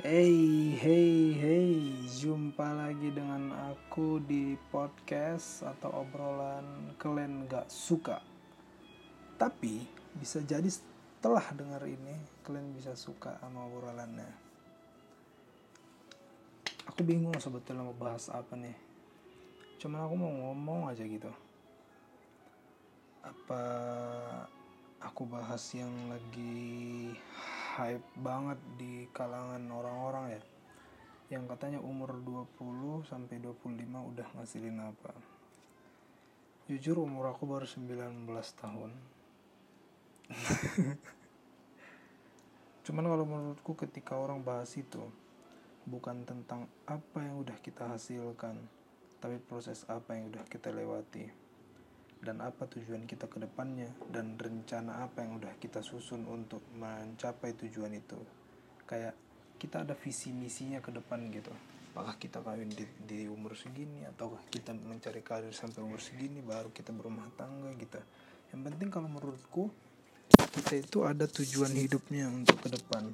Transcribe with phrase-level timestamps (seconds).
[0.00, 1.76] Hey, hey, hey,
[2.08, 8.16] jumpa lagi dengan aku di podcast atau obrolan kalian gak suka.
[9.36, 9.84] Tapi
[10.16, 14.24] bisa jadi setelah dengar ini kalian bisa suka sama obrolannya.
[16.88, 18.80] Aku bingung sebetulnya mau bahas apa nih.
[19.84, 21.28] Cuman aku mau ngomong aja gitu.
[23.20, 23.62] Apa
[25.04, 27.12] aku bahas yang lagi
[27.76, 30.42] hype banget di kalangan orang-orang ya.
[31.38, 35.14] Yang katanya umur 20 sampai 25 udah ngasilin apa.
[36.66, 38.26] Jujur umur aku baru 19
[38.58, 38.90] tahun.
[42.86, 45.02] Cuman kalau menurutku ketika orang bahas itu
[45.90, 48.60] bukan tentang apa yang udah kita hasilkan
[49.20, 51.28] tapi proses apa yang udah kita lewati
[52.20, 57.56] dan apa tujuan kita ke depannya dan rencana apa yang udah kita susun untuk mencapai
[57.56, 58.20] tujuan itu.
[58.84, 59.16] Kayak
[59.56, 61.52] kita ada visi misinya ke depan gitu.
[61.90, 66.70] Apakah kita kawin di, di umur segini atau kita mencari karir sampai umur segini baru
[66.70, 67.98] kita berumah tangga gitu.
[68.52, 69.72] Yang penting kalau menurutku
[70.30, 73.10] kita itu ada tujuan hidupnya untuk ke depan.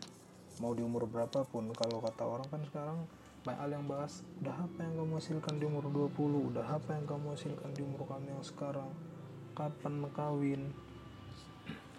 [0.58, 2.98] Mau di umur berapapun kalau kata orang kan sekarang
[3.46, 7.06] banyak hal yang bahas udah apa yang kamu hasilkan di umur 20 udah apa yang
[7.06, 8.90] kamu hasilkan di umur kamu yang sekarang?
[9.54, 10.74] Kapan kawin?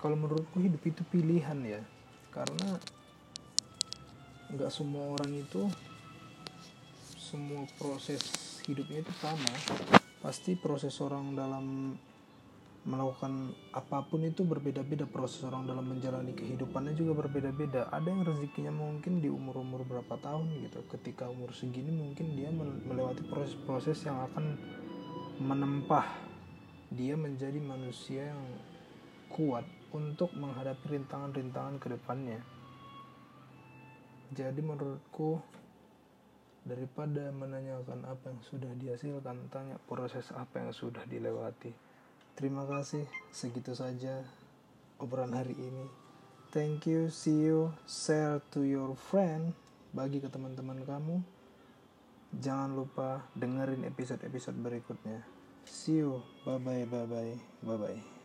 [0.03, 1.79] Kalau menurutku hidup itu pilihan ya.
[2.35, 2.75] Karena
[4.51, 5.71] nggak semua orang itu
[7.15, 8.19] semua proses
[8.67, 9.47] hidupnya itu sama.
[10.19, 11.95] Pasti proses orang dalam
[12.87, 17.91] melakukan apa pun itu berbeda-beda proses orang dalam menjalani kehidupannya juga berbeda-beda.
[17.91, 20.87] Ada yang rezekinya mungkin di umur-umur berapa tahun gitu.
[20.87, 22.47] Ketika umur segini mungkin dia
[22.87, 24.55] melewati proses-proses yang akan
[25.43, 26.07] menempah
[26.87, 28.41] dia menjadi manusia yang
[29.27, 32.39] kuat untuk menghadapi rintangan-rintangan ke depannya.
[34.31, 35.43] Jadi menurutku
[36.63, 41.71] daripada menanyakan apa yang sudah dihasilkan tanya proses apa yang sudah dilewati
[42.37, 44.21] Terima kasih, segitu saja
[45.01, 45.89] obrolan hari ini.
[46.53, 49.57] Thank you, see you, share to your friend,
[49.89, 51.25] bagi ke teman-teman kamu.
[52.37, 55.25] Jangan lupa dengerin episode-episode berikutnya.
[55.65, 58.16] See you, bye bye, bye bye, bye bye.